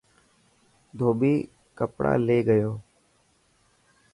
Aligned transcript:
ڌوٻي 0.99 1.33
ڪپڙا 1.77 2.13
لي 2.25 2.37
گيو. 2.47 2.71